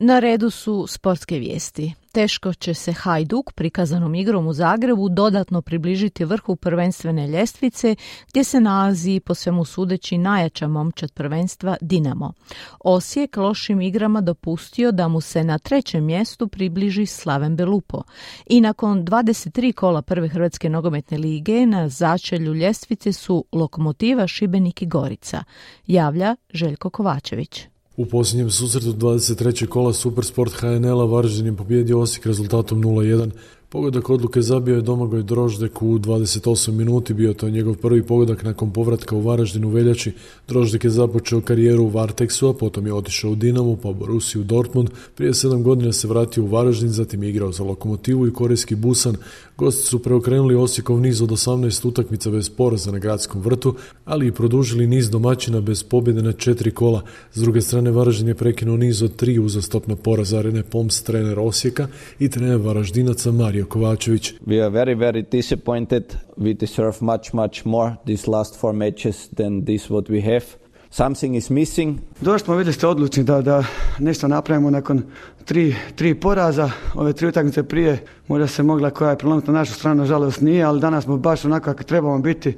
[0.00, 1.92] Na redu su sportske vijesti.
[2.12, 7.96] Teško će se Hajduk prikazanom igrom u Zagrebu dodatno približiti vrhu prvenstvene ljestvice
[8.28, 12.32] gdje se nalazi po svemu sudeći najjača momčad prvenstva Dinamo.
[12.80, 18.02] Osijek lošim igrama dopustio da mu se na trećem mjestu približi Slaven Belupo.
[18.46, 24.86] I nakon 23 kola prve Hrvatske nogometne lige na začelju ljestvice su Lokomotiva Šibenik i
[24.86, 25.44] Gorica.
[25.86, 27.66] Javlja Željko Kovačević.
[27.96, 29.66] U posljednjem susretu 23.
[29.66, 33.30] kola Supersport HNL-a Varaždin je pobjedio Osijek rezultatom 0-1.
[33.68, 38.70] Pogodak odluke zabio je Domagoj Droždek u 28 minuti, bio to njegov prvi pogodak nakon
[38.70, 40.12] povratka u Varaždin u veljači.
[40.48, 44.90] Droždek je započeo karijeru u Varteksu, a potom je otišao u Dinamo, pa u Dortmund.
[45.14, 49.16] Prije sedam godina se vratio u Varaždin, zatim je igrao za Lokomotivu i Korejski Busan.
[49.58, 54.32] Gosti su preokrenuli Osijekov niz od 18 utakmica bez poraza na gradskom vrtu, ali i
[54.32, 57.02] produžili niz domaćina bez pobjede na četiri kola.
[57.34, 61.88] S druge strane, Varaždin je prekinuo niz od tri uzastopna poraza Rene Poms, trener Osijeka
[62.18, 64.34] i trener Varaždinaca Mario Kovačević.
[64.46, 66.16] We are very, very disappointed.
[66.36, 70.44] We deserve much, much more these last four matches than this what we have.
[70.90, 71.98] Something is missing.
[72.20, 73.64] Došli smo, vidjeli ste odlučni da, da
[73.98, 75.02] nešto napravimo nakon
[75.44, 76.70] tri, tri poraza.
[76.94, 77.98] Ove tri utakmice prije
[78.28, 81.44] možda se mogla koja je prelomiti na našu stranu, nažalost nije, ali danas smo baš
[81.44, 82.56] onako kako trebamo biti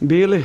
[0.00, 0.44] bili,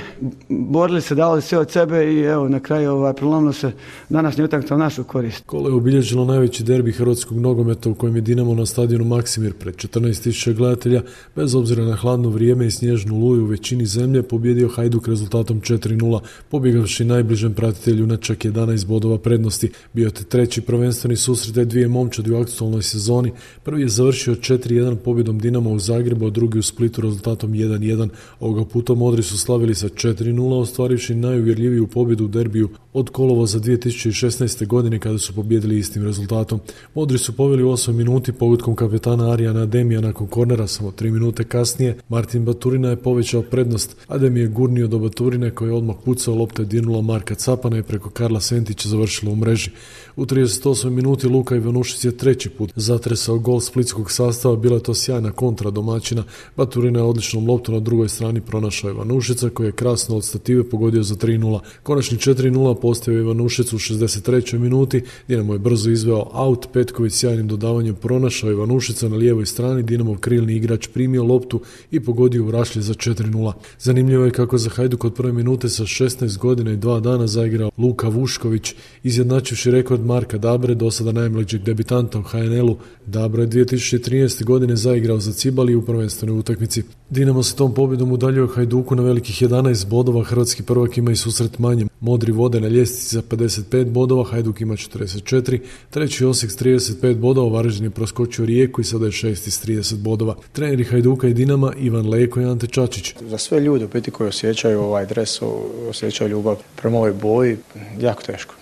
[0.50, 3.72] borili se, davali sve od sebe i evo na kraju ovaj, prelomno se
[4.10, 5.44] današnji utakmica u našu korist.
[5.46, 9.76] Kolo je obilježilo najveći derbi hrvatskog nogometa u kojem je Dinamo na stadionu Maksimir pred
[9.76, 11.02] 14.000 gledatelja,
[11.36, 16.20] bez obzira na hladno vrijeme i snježnu luju u većini zemlje, pobjedio Hajduk rezultatom 4-0,
[16.50, 19.72] pobjegavši najbližem pratitelju na čak 11 bodova prednosti.
[19.94, 23.32] Bio te treći prvenstveni susret dvije momčadi u aktualnoj sezoni.
[23.64, 28.10] Prvi je završio 4-1 pobjedom Dinamo u Zagrebu, a drugi u Splitu rezultatom 1-1.
[28.40, 33.60] Ovoga puta Modri su slavili sa 4-0, ostvarivši najuvjerljiviju pobjedu u derbiju od kolova za
[33.60, 34.68] 2016.
[34.68, 36.60] godine kada su pobjedili istim rezultatom.
[36.96, 41.44] Modri su poveli u 8 minuti pogodkom kapetana Arijana Ademija nakon kornera samo 3 minute
[41.44, 41.98] kasnije.
[42.10, 43.96] Martin Baturina je povećao prednost.
[44.08, 47.84] Adem je gurnio do Baturine koji je odmah pucao lopta je dirnula Marka Capana i
[47.84, 49.72] preko Karla Sentića završila u mreži.
[50.16, 54.94] U 38 minuti Luka Ivanušić je treći put zatresao gol splitskog sastava, bila je to
[54.94, 56.24] sjajna kontra domaćina.
[56.58, 61.04] Baturina je odličnom loptu na drugoj strani pronašao Ivanušica koji je krasno od stative pogodio
[61.04, 61.60] za 3-0.
[61.84, 64.58] Konačni 4-0 postavio Ivanušic u 63.
[64.58, 70.18] minuti, Dinamo je brzo izveo aut, Petković sjajnim dodavanjem pronašao Ivanušica na lijevoj strani, Dinamov
[70.18, 71.62] krilni igrač primio loptu
[71.92, 73.54] i pogodio u rašlje za 4-0.
[73.80, 77.72] Zanimljivo je kako za Hajduk od prve minute sa 16 godina i dva dana zaigrao
[77.78, 78.74] Luka Vušković,
[79.04, 82.78] izjednačivši rekord Marka Dabre, do sada najmlađeg debitanta u HNL-u.
[83.06, 84.44] Dabra je 2013.
[84.44, 86.84] godine zaigrao za Cibali u prvenstvenoj utakmici.
[87.10, 91.60] Dinamo se tom pobjedom udaljio Hajduku na velikih 11 bodova, hrvatski prvak ima i susret
[91.60, 91.86] manje.
[92.02, 95.60] Modri vode na ljestvici za 55 bodova, Hajduk ima 44,
[95.90, 99.98] treći Osijek s 35 bodova, Varaždin je proskočio Rijeku i sada je šesti s 30
[99.98, 100.36] bodova.
[100.52, 103.16] Treneri Hajduka i Dinama Ivan Leko i Ante Čačić.
[103.22, 105.42] Za sve ljude u biti koji osjećaju ovaj dres,
[105.90, 107.58] osjećaju ljubav prema ovoj boji,
[108.00, 108.56] jako teško.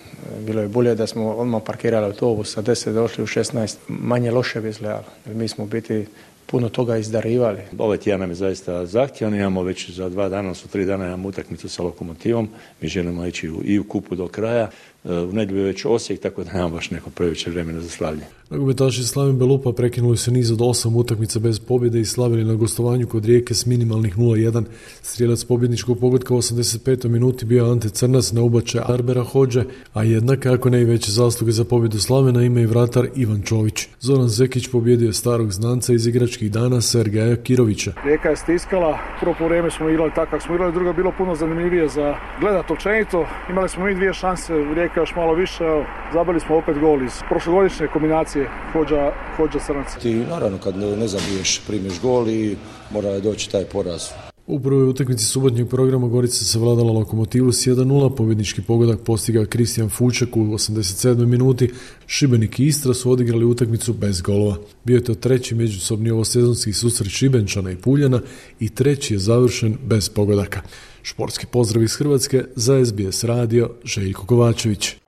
[0.46, 4.60] Bilo je bolje da smo odmah parkirali autobus, sa 10 došli u 16, manje loše
[4.60, 5.04] bi izgledalo.
[5.26, 6.06] Mi smo biti
[6.50, 7.58] puno toga izdarivali.
[7.78, 11.28] Ovaj tjedan nam je zaista zahtjevan, imamo već za dva dana, su tri dana imamo
[11.28, 12.48] utakmicu sa lokomotivom,
[12.80, 14.70] mi želimo ići i u kupu do kraja,
[15.04, 18.22] u nedjelju je već Osijek, tako da nemam baš neko previše vremena za slavlje.
[18.50, 23.06] Nogometaši Slavim Belupa prekinuli se niz od osam utakmica bez pobjede i slavili na gostovanju
[23.06, 24.64] kod Rijeke s minimalnih 0-1.
[25.02, 27.08] Strijelac pobjedničkog pogodka u 85.
[27.08, 31.52] minuti bio Ante Crnas na ubače Arbera Hođe, a jednaka ako ne i veće zasluge
[31.52, 33.86] za pobjedu Slavena ima i vratar Ivan Čović.
[34.00, 36.06] Zoran Zekić pobjedio starog znanca iz
[36.38, 37.92] igračkih dana Sergeja Kirovića.
[38.04, 41.12] Rijeka je stiskala, prvo po vrijeme smo igrali tako kako smo igrali, drugo je bilo
[41.18, 43.26] puno zanimljivije za gledat općenito.
[43.50, 45.64] Imali smo mi dvije šanse, Rijeka još malo više,
[46.12, 49.98] zabili smo opet gol iz prošlogodišnje kombinacije Hođa, Hođa Crnaca.
[49.98, 52.56] Ti naravno kad ne zabiješ primiš gol i
[52.90, 54.27] mora doći taj poraz.
[54.50, 59.88] U prvoj utakmici subotnjeg programa Gorica se vladala lokomotivu s 1-0, pobjednički pogodak postigao Kristijan
[59.88, 61.26] Fučak u 87.
[61.26, 61.70] minuti,
[62.06, 64.56] Šibenik i Istra su odigrali utakmicu bez golova.
[64.84, 68.20] Bio je to treći međusobni ovosezonski susret Šibenčana i Puljana
[68.60, 70.62] i treći je završen bez pogodaka.
[71.02, 75.07] Športski pozdrav iz Hrvatske za SBS radio Željko Kovačević.